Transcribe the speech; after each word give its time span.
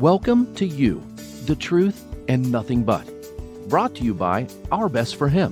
Welcome 0.00 0.54
to 0.54 0.64
You, 0.64 1.04
the 1.46 1.56
Truth, 1.56 2.04
and 2.28 2.52
Nothing 2.52 2.84
But. 2.84 3.04
Brought 3.68 3.96
to 3.96 4.04
you 4.04 4.14
by 4.14 4.46
Our 4.70 4.88
Best 4.88 5.16
for 5.16 5.28
Him, 5.28 5.50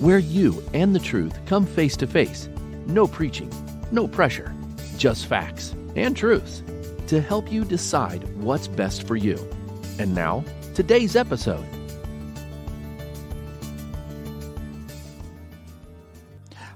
where 0.00 0.18
you 0.18 0.62
and 0.74 0.94
the 0.94 1.00
truth 1.00 1.32
come 1.46 1.64
face 1.64 1.96
to 1.96 2.06
face. 2.06 2.50
No 2.84 3.06
preaching, 3.06 3.50
no 3.90 4.06
pressure, 4.06 4.54
just 4.98 5.24
facts 5.24 5.74
and 5.96 6.14
truths 6.14 6.62
to 7.06 7.22
help 7.22 7.50
you 7.50 7.64
decide 7.64 8.28
what's 8.36 8.68
best 8.68 9.06
for 9.06 9.16
you. 9.16 9.38
And 9.98 10.14
now, 10.14 10.44
today's 10.74 11.16
episode. 11.16 11.64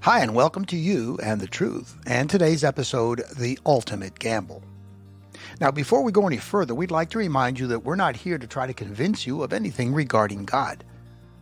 Hi, 0.01 0.21
and 0.21 0.35
welcome 0.35 0.65
to 0.65 0.77
You 0.79 1.19
and 1.23 1.39
the 1.39 1.47
Truth, 1.47 1.99
and 2.07 2.31
today's 2.31 2.65
episode, 2.65 3.25
The 3.37 3.59
Ultimate 3.67 4.19
Gamble. 4.19 4.63
Now, 5.61 5.71
before 5.71 6.03
we 6.03 6.13
go 6.13 6.27
any 6.27 6.39
further, 6.39 6.75
we'd 6.75 6.91
like 6.91 7.11
to 7.11 7.19
remind 7.19 7.59
you 7.59 7.67
that 7.69 7.85
we're 7.85 7.97
not 7.97 8.17
here 8.17 8.39
to 8.39 8.47
try 8.47 8.67
to 8.67 8.75
convince 8.75 9.27
you 9.27 9.43
of 9.43 9.53
anything 9.53 9.93
regarding 9.93 10.45
God. 10.45 10.85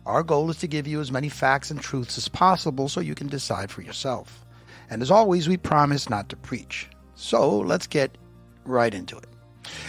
Our 0.05 0.23
goal 0.23 0.49
is 0.49 0.57
to 0.57 0.67
give 0.67 0.87
you 0.87 0.99
as 0.99 1.11
many 1.11 1.29
facts 1.29 1.71
and 1.71 1.79
truths 1.79 2.17
as 2.17 2.27
possible 2.27 2.89
so 2.89 2.99
you 2.99 3.15
can 3.15 3.27
decide 3.27 3.69
for 3.69 3.81
yourself. 3.81 4.45
And 4.89 5.01
as 5.01 5.11
always, 5.11 5.47
we 5.47 5.57
promise 5.57 6.09
not 6.09 6.29
to 6.29 6.35
preach. 6.35 6.89
So 7.15 7.59
let's 7.59 7.87
get 7.87 8.17
right 8.65 8.93
into 8.93 9.17
it. 9.17 9.27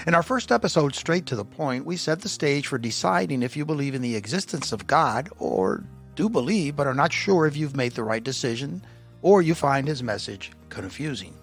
In 0.06 0.14
our 0.14 0.22
first 0.22 0.52
episode, 0.52 0.94
Straight 0.94 1.26
to 1.26 1.36
the 1.36 1.44
Point, 1.44 1.86
we 1.86 1.96
set 1.96 2.20
the 2.20 2.28
stage 2.28 2.66
for 2.66 2.78
deciding 2.78 3.42
if 3.42 3.56
you 3.56 3.64
believe 3.64 3.94
in 3.94 4.02
the 4.02 4.16
existence 4.16 4.70
of 4.70 4.86
God 4.86 5.30
or 5.38 5.82
do 6.14 6.28
believe 6.28 6.76
but 6.76 6.86
are 6.86 6.94
not 6.94 7.12
sure 7.12 7.46
if 7.46 7.56
you've 7.56 7.76
made 7.76 7.92
the 7.92 8.04
right 8.04 8.22
decision 8.22 8.84
or 9.22 9.40
you 9.40 9.54
find 9.54 9.88
his 9.88 10.02
message 10.02 10.52
confusing. 10.68 11.34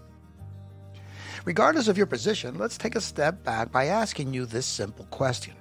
Regardless 1.46 1.88
of 1.88 1.98
your 1.98 2.08
position, 2.08 2.58
let's 2.58 2.78
take 2.78 2.96
a 2.96 3.02
step 3.02 3.44
back 3.44 3.72
by 3.72 3.86
asking 3.86 4.34
you 4.34 4.46
this 4.46 4.66
simple 4.66 5.06
question 5.06 5.54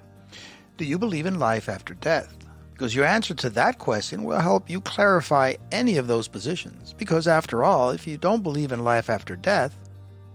Do 0.77 0.85
you 0.85 0.97
believe 0.97 1.25
in 1.25 1.39
life 1.39 1.69
after 1.69 1.93
death? 1.93 2.35
Because 2.73 2.95
your 2.95 3.05
answer 3.05 3.33
to 3.35 3.49
that 3.51 3.77
question 3.77 4.23
will 4.23 4.39
help 4.39 4.69
you 4.69 4.79
clarify 4.79 5.55
any 5.71 5.97
of 5.97 6.07
those 6.07 6.29
positions. 6.29 6.93
Because 6.97 7.27
after 7.27 7.63
all, 7.63 7.89
if 7.89 8.07
you 8.07 8.17
don't 8.17 8.43
believe 8.43 8.71
in 8.71 8.85
life 8.85 9.09
after 9.09 9.35
death, 9.35 9.77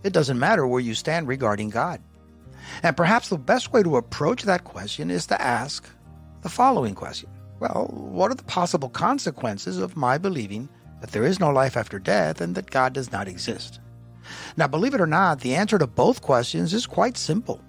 it 0.03 0.12
doesn't 0.12 0.39
matter 0.39 0.67
where 0.67 0.81
you 0.81 0.95
stand 0.95 1.27
regarding 1.27 1.70
God. 1.70 2.03
And 2.83 2.97
perhaps 2.97 3.28
the 3.28 3.39
best 3.39 3.72
way 3.72 3.83
to 3.83 3.97
approach 3.97 4.42
that 4.42 4.65
question 4.65 5.11
is 5.11 5.27
to 5.28 5.41
ask 5.41 5.89
the 6.42 6.50
following 6.50 6.95
question 6.95 7.31
Well, 7.61 7.89
what 7.91 8.31
are 8.31 8.34
the 8.34 8.45
possible 8.45 8.91
consequences 8.91 9.78
of 9.78 9.97
my 9.97 10.19
believing 10.19 10.69
that 11.00 11.12
there 11.12 11.25
is 11.25 11.41
no 11.41 11.50
life 11.50 11.77
after 11.77 11.98
death 11.98 12.41
and 12.41 12.55
that 12.55 12.70
God 12.70 12.92
does 12.92 13.11
not 13.11 13.28
exist? 13.28 13.81
Now, 14.56 14.67
believe 14.67 14.94
it 14.94 15.00
or 15.00 15.06
not, 15.06 15.41
the 15.41 15.55
answer 15.55 15.78
to 15.78 15.86
both 15.86 16.22
questions 16.22 16.72
is 16.72 16.86
quite 16.86 17.17
simple. 17.17 17.61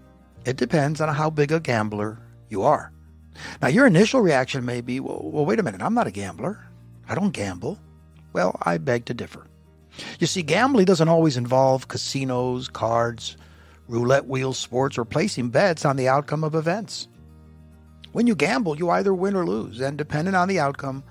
It 0.46 0.58
depends 0.58 1.02
on 1.02 1.14
how 1.14 1.30
big 1.30 1.52
a 1.52 1.60
gambler 1.60 2.20
you 2.50 2.64
are. 2.64 2.92
Now, 3.62 3.68
your 3.68 3.88
initial 3.88 4.22
reaction 4.22 4.66
may 4.66 4.82
be, 4.82 5.00
well, 5.00 5.22
well, 5.24 5.46
wait 5.46 5.60
a 5.60 5.64
minute, 5.64 5.82
I'm 5.82 5.94
not 5.94 6.08
a 6.08 6.12
gambler. 6.12 6.60
I 7.08 7.16
don't 7.16 7.32
gamble. 7.32 7.80
Well, 8.34 8.58
I 8.64 8.78
beg 8.78 9.06
to 9.06 9.14
differ. 9.14 9.46
You 10.20 10.28
see, 10.28 10.42
gambling 10.42 10.86
doesn't 10.86 11.10
always 11.10 11.38
involve 11.38 11.88
casinos, 11.88 12.68
cards, 12.68 13.38
roulette 13.88 14.28
wheel 14.28 14.54
sports, 14.54 14.98
or 14.98 15.06
placing 15.06 15.50
bets 15.50 15.86
on 15.86 15.96
the 15.96 16.08
outcome 16.08 16.44
of 16.44 16.56
events. 16.56 17.08
When 18.12 18.28
you 18.28 18.36
gamble, 18.36 18.78
you 18.78 18.90
either 18.90 19.14
win 19.14 19.36
or 19.36 19.46
lose, 19.46 19.82
and 19.82 19.98
depending 19.98 20.36
on 20.36 20.48
the 20.48 20.60
outcome, 20.60 21.04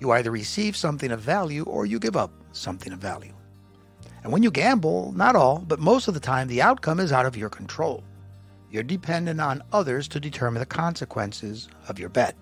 you 0.00 0.12
either 0.12 0.30
receive 0.30 0.76
something 0.76 1.10
of 1.10 1.20
value 1.20 1.64
or 1.64 1.86
you 1.86 1.98
give 1.98 2.16
up 2.16 2.30
something 2.52 2.92
of 2.92 2.98
value. 2.98 3.34
And 4.22 4.32
when 4.32 4.42
you 4.42 4.50
gamble, 4.50 5.12
not 5.12 5.36
all, 5.36 5.58
but 5.58 5.78
most 5.78 6.08
of 6.08 6.14
the 6.14 6.20
time, 6.20 6.48
the 6.48 6.62
outcome 6.62 7.00
is 7.00 7.12
out 7.12 7.26
of 7.26 7.36
your 7.36 7.48
control. 7.48 8.02
You're 8.70 8.82
dependent 8.82 9.40
on 9.40 9.62
others 9.72 10.08
to 10.08 10.20
determine 10.20 10.60
the 10.60 10.66
consequences 10.66 11.68
of 11.88 11.98
your 11.98 12.08
bet. 12.08 12.36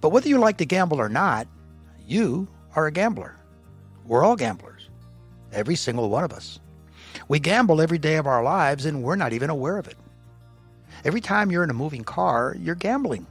But 0.00 0.10
whether 0.10 0.28
you 0.28 0.38
like 0.38 0.58
to 0.58 0.66
gamble 0.66 1.00
or 1.00 1.08
not, 1.08 1.46
you 2.06 2.48
are 2.74 2.86
a 2.86 2.92
gambler. 2.92 3.36
We're 4.06 4.24
all 4.24 4.36
gamblers, 4.36 4.88
every 5.52 5.76
single 5.76 6.10
one 6.10 6.24
of 6.24 6.32
us. 6.32 6.60
We 7.28 7.40
gamble 7.40 7.80
every 7.80 7.98
day 7.98 8.16
of 8.16 8.26
our 8.26 8.42
lives 8.42 8.84
and 8.84 9.02
we're 9.02 9.16
not 9.16 9.32
even 9.32 9.50
aware 9.50 9.78
of 9.78 9.88
it. 9.88 9.96
Every 11.04 11.20
time 11.20 11.50
you're 11.50 11.64
in 11.64 11.70
a 11.70 11.74
moving 11.74 12.04
car, 12.04 12.56
you're 12.58 12.74
gambling. 12.74 13.26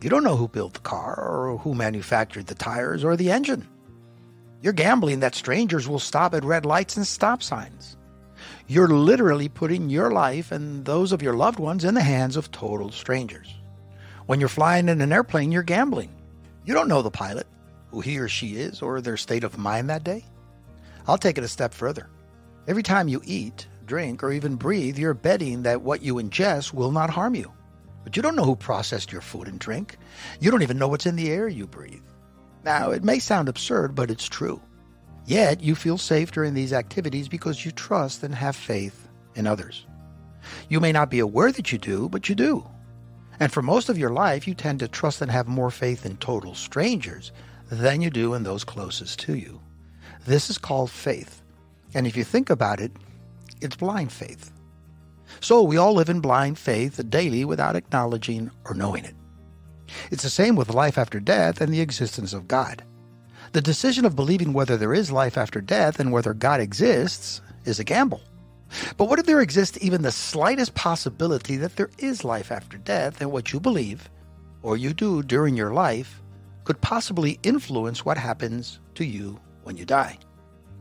You 0.00 0.10
don't 0.10 0.24
know 0.24 0.36
who 0.36 0.48
built 0.48 0.74
the 0.74 0.80
car 0.80 1.14
or 1.16 1.58
who 1.58 1.74
manufactured 1.74 2.46
the 2.46 2.54
tires 2.54 3.04
or 3.04 3.16
the 3.16 3.30
engine. 3.30 3.66
You're 4.62 4.72
gambling 4.72 5.20
that 5.20 5.34
strangers 5.34 5.86
will 5.86 5.98
stop 5.98 6.34
at 6.34 6.44
red 6.44 6.64
lights 6.64 6.96
and 6.96 7.06
stop 7.06 7.42
signs. 7.42 7.96
You're 8.66 8.88
literally 8.88 9.48
putting 9.48 9.90
your 9.90 10.10
life 10.10 10.50
and 10.50 10.84
those 10.84 11.12
of 11.12 11.22
your 11.22 11.34
loved 11.34 11.58
ones 11.58 11.84
in 11.84 11.94
the 11.94 12.02
hands 12.02 12.36
of 12.36 12.50
total 12.50 12.90
strangers. 12.90 13.54
When 14.26 14.40
you're 14.40 14.48
flying 14.48 14.88
in 14.88 15.00
an 15.00 15.12
airplane, 15.12 15.52
you're 15.52 15.62
gambling. 15.62 16.10
You 16.64 16.74
don't 16.74 16.88
know 16.88 17.02
the 17.02 17.10
pilot, 17.10 17.46
who 17.90 18.00
he 18.00 18.18
or 18.18 18.28
she 18.28 18.56
is, 18.56 18.82
or 18.82 19.00
their 19.00 19.16
state 19.16 19.44
of 19.44 19.56
mind 19.58 19.88
that 19.88 20.04
day. 20.04 20.24
I'll 21.06 21.18
take 21.18 21.38
it 21.38 21.44
a 21.44 21.48
step 21.48 21.72
further. 21.72 22.08
Every 22.66 22.82
time 22.82 23.06
you 23.06 23.22
eat, 23.24 23.68
drink, 23.86 24.24
or 24.24 24.32
even 24.32 24.56
breathe, 24.56 24.98
you're 24.98 25.14
betting 25.14 25.62
that 25.62 25.82
what 25.82 26.02
you 26.02 26.14
ingest 26.14 26.72
will 26.72 26.90
not 26.90 27.10
harm 27.10 27.36
you. 27.36 27.52
But 28.02 28.16
you 28.16 28.22
don't 28.22 28.34
know 28.36 28.44
who 28.44 28.56
processed 28.56 29.12
your 29.12 29.20
food 29.20 29.46
and 29.46 29.60
drink. 29.60 29.96
You 30.40 30.50
don't 30.50 30.62
even 30.62 30.78
know 30.78 30.88
what's 30.88 31.06
in 31.06 31.14
the 31.14 31.30
air 31.30 31.46
you 31.46 31.66
breathe. 31.66 32.02
Now, 32.66 32.90
it 32.90 33.04
may 33.04 33.20
sound 33.20 33.48
absurd, 33.48 33.94
but 33.94 34.10
it's 34.10 34.28
true. 34.28 34.60
Yet, 35.24 35.62
you 35.62 35.76
feel 35.76 35.98
safe 35.98 36.32
during 36.32 36.52
these 36.52 36.72
activities 36.72 37.28
because 37.28 37.64
you 37.64 37.70
trust 37.70 38.24
and 38.24 38.34
have 38.34 38.56
faith 38.56 39.06
in 39.36 39.46
others. 39.46 39.86
You 40.68 40.80
may 40.80 40.90
not 40.90 41.08
be 41.08 41.20
aware 41.20 41.52
that 41.52 41.70
you 41.70 41.78
do, 41.78 42.08
but 42.08 42.28
you 42.28 42.34
do. 42.34 42.66
And 43.38 43.52
for 43.52 43.62
most 43.62 43.88
of 43.88 43.98
your 43.98 44.10
life, 44.10 44.48
you 44.48 44.54
tend 44.54 44.80
to 44.80 44.88
trust 44.88 45.22
and 45.22 45.30
have 45.30 45.46
more 45.46 45.70
faith 45.70 46.04
in 46.04 46.16
total 46.16 46.56
strangers 46.56 47.30
than 47.70 48.00
you 48.00 48.10
do 48.10 48.34
in 48.34 48.42
those 48.42 48.64
closest 48.64 49.20
to 49.20 49.36
you. 49.36 49.60
This 50.26 50.50
is 50.50 50.58
called 50.58 50.90
faith. 50.90 51.42
And 51.94 52.04
if 52.04 52.16
you 52.16 52.24
think 52.24 52.50
about 52.50 52.80
it, 52.80 52.90
it's 53.60 53.76
blind 53.76 54.10
faith. 54.10 54.50
So 55.38 55.62
we 55.62 55.76
all 55.76 55.94
live 55.94 56.08
in 56.08 56.18
blind 56.18 56.58
faith 56.58 57.00
daily 57.10 57.44
without 57.44 57.76
acknowledging 57.76 58.50
or 58.64 58.74
knowing 58.74 59.04
it. 59.04 59.14
It's 60.10 60.22
the 60.22 60.30
same 60.30 60.56
with 60.56 60.74
life 60.74 60.98
after 60.98 61.20
death 61.20 61.60
and 61.60 61.72
the 61.72 61.80
existence 61.80 62.32
of 62.32 62.48
God. 62.48 62.84
The 63.52 63.60
decision 63.60 64.04
of 64.04 64.16
believing 64.16 64.52
whether 64.52 64.76
there 64.76 64.94
is 64.94 65.12
life 65.12 65.38
after 65.38 65.60
death 65.60 66.00
and 66.00 66.12
whether 66.12 66.34
God 66.34 66.60
exists 66.60 67.40
is 67.64 67.78
a 67.78 67.84
gamble. 67.84 68.20
But 68.96 69.08
what 69.08 69.18
if 69.18 69.26
there 69.26 69.40
exists 69.40 69.78
even 69.80 70.02
the 70.02 70.12
slightest 70.12 70.74
possibility 70.74 71.56
that 71.56 71.76
there 71.76 71.90
is 71.98 72.24
life 72.24 72.50
after 72.50 72.76
death 72.78 73.20
and 73.20 73.30
what 73.30 73.52
you 73.52 73.60
believe 73.60 74.10
or 74.62 74.76
you 74.76 74.92
do 74.92 75.22
during 75.22 75.56
your 75.56 75.72
life 75.72 76.20
could 76.64 76.80
possibly 76.80 77.38
influence 77.44 78.04
what 78.04 78.18
happens 78.18 78.80
to 78.96 79.04
you 79.04 79.38
when 79.62 79.76
you 79.76 79.84
die? 79.84 80.18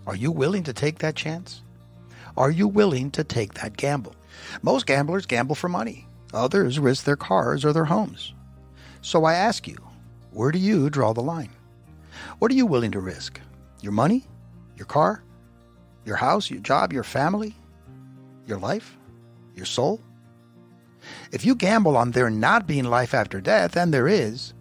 Are 0.08 0.16
you 0.16 0.32
willing 0.32 0.64
to 0.64 0.74
take 0.74 1.00
that 1.00 1.16
chance? 1.16 1.62
Are 2.38 2.52
you 2.52 2.68
willing 2.68 3.12
to 3.12 3.24
take 3.24 3.54
that 3.56 3.78
gamble? 3.78 4.16
Most 4.62 4.86
gamblers 4.86 5.26
gamble 5.26 5.56
for 5.56 5.70
money. 5.70 6.08
Others 6.34 6.80
risk 6.80 7.06
their 7.06 7.16
cars 7.16 7.64
or 7.64 7.72
their 7.72 7.86
homes. 7.86 8.34
So 9.06 9.24
I 9.24 9.36
ask 9.36 9.68
you, 9.68 9.78
where 10.32 10.52
do 10.52 10.58
you 10.58 10.90
draw 10.90 11.14
the 11.14 11.22
line? 11.22 11.52
What 12.40 12.50
are 12.50 12.56
you 12.56 12.66
willing 12.66 12.92
to 12.94 13.00
risk? 13.00 13.40
Your 13.80 13.92
money? 13.92 14.26
Your 14.78 14.88
car? 14.88 15.22
Your 16.06 16.16
house? 16.16 16.50
Your 16.50 16.60
job? 16.60 16.92
Your 16.92 17.04
family? 17.04 17.54
Your 18.48 18.58
life? 18.58 18.98
Your 19.54 19.68
soul? 19.68 20.02
If 21.32 21.46
you 21.46 21.54
gamble 21.54 21.96
on 21.96 22.10
there 22.10 22.32
not 22.32 22.66
being 22.66 22.86
life 22.86 23.14
after 23.14 23.40
death, 23.40 23.78
and 23.78 23.94
there 23.94 24.08
is, 24.08 24.56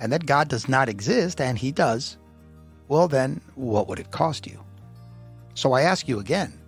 and 0.00 0.10
that 0.14 0.24
God 0.24 0.48
does 0.48 0.66
not 0.66 0.88
exist, 0.88 1.38
and 1.38 1.58
He 1.58 1.70
does, 1.70 2.16
well, 2.88 3.06
then 3.06 3.42
what 3.54 3.86
would 3.86 3.98
it 3.98 4.12
cost 4.12 4.46
you? 4.46 4.64
So 5.52 5.74
I 5.74 5.82
ask 5.82 6.08
you 6.08 6.20
again 6.20 6.58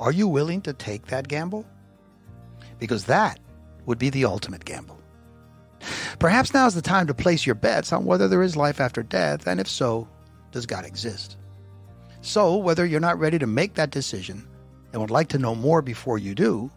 are 0.00 0.10
you 0.10 0.26
willing 0.26 0.62
to 0.62 0.72
take 0.72 1.06
that 1.06 1.28
gamble? 1.28 1.64
Because 2.80 3.04
that 3.04 3.38
would 3.86 4.00
be 4.00 4.10
the 4.10 4.24
ultimate 4.24 4.64
gamble. 4.64 5.00
Perhaps 6.18 6.54
now 6.54 6.66
is 6.66 6.74
the 6.74 6.82
time 6.82 7.06
to 7.06 7.14
place 7.14 7.44
your 7.44 7.54
bets 7.54 7.92
on 7.92 8.04
whether 8.04 8.26
there 8.28 8.42
is 8.42 8.56
life 8.56 8.80
after 8.80 9.02
death, 9.02 9.46
and 9.46 9.60
if 9.60 9.68
so, 9.68 10.08
does 10.50 10.66
God 10.66 10.84
exist? 10.84 11.36
So, 12.22 12.56
whether 12.56 12.86
you're 12.86 13.00
not 13.00 13.18
ready 13.18 13.38
to 13.38 13.46
make 13.46 13.74
that 13.74 13.90
decision 13.90 14.48
and 14.92 15.00
would 15.00 15.10
like 15.10 15.28
to 15.28 15.38
know 15.38 15.54
more 15.54 15.82
before 15.82 16.18
you 16.18 16.34
do, 16.34 16.70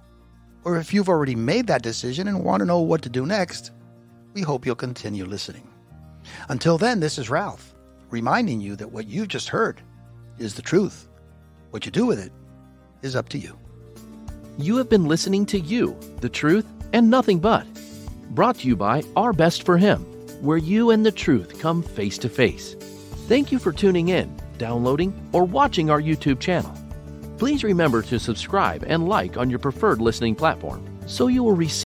or 0.65 0.77
if 0.77 0.93
you've 0.93 1.09
already 1.09 1.35
made 1.35 1.67
that 1.67 1.81
decision 1.81 2.27
and 2.27 2.43
want 2.43 2.59
to 2.59 2.65
know 2.65 2.79
what 2.79 3.01
to 3.03 3.09
do 3.09 3.25
next, 3.25 3.71
we 4.33 4.41
hope 4.41 4.65
you'll 4.65 4.75
continue 4.75 5.25
listening. 5.25 5.67
Until 6.49 6.77
then, 6.77 6.99
this 6.99 7.17
is 7.17 7.29
Ralph, 7.29 7.73
reminding 8.09 8.59
you 8.59 8.75
that 8.75 8.91
what 8.91 9.07
you've 9.07 9.29
just 9.29 9.47
heard 9.47 9.81
is 10.37 10.55
the 10.55 10.61
truth. 10.61 11.07
What 11.71 11.85
you 11.85 11.91
do 11.91 12.05
with 12.05 12.19
it 12.19 12.33
is 13.01 13.15
up 13.15 13.29
to 13.29 13.37
you. 13.37 13.57
You 14.57 14.75
have 14.75 14.89
been 14.89 15.05
listening 15.05 15.45
to 15.47 15.59
You, 15.59 15.97
the 16.19 16.29
Truth, 16.29 16.65
and 16.91 17.09
Nothing 17.09 17.39
But 17.39 17.65
brought 18.29 18.57
to 18.59 18.67
you 18.67 18.75
by 18.75 19.03
Our 19.15 19.33
Best 19.33 19.63
for 19.63 19.77
Him, 19.77 20.01
where 20.41 20.57
you 20.57 20.91
and 20.91 21.05
the 21.05 21.11
truth 21.11 21.59
come 21.59 21.81
face 21.81 22.17
to 22.19 22.29
face. 22.29 22.75
Thank 23.27 23.51
you 23.51 23.59
for 23.59 23.71
tuning 23.71 24.09
in, 24.09 24.35
downloading, 24.57 25.13
or 25.33 25.43
watching 25.43 25.89
our 25.89 26.01
YouTube 26.01 26.39
channel. 26.39 26.73
Please 27.37 27.63
remember 27.63 28.01
to 28.03 28.19
subscribe 28.19 28.83
and 28.87 29.07
like 29.07 29.37
on 29.37 29.49
your 29.49 29.59
preferred 29.59 30.01
listening 30.01 30.35
platform 30.35 30.85
so 31.07 31.27
you 31.27 31.43
will 31.43 31.55
receive 31.55 31.88